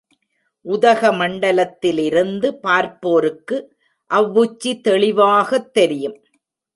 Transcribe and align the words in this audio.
உதகமண்டலத்திலிருந்து 0.65 2.51
பார்ப்போருக்கு 2.61 3.57
அவ்வுச்சி 4.09 4.81
தெளிவாகத் 4.81 5.73
தெரியும். 5.73 6.17